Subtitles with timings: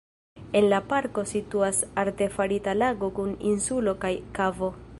[0.59, 4.71] En la parko situas artefarita lago kun insulo kaj kavo.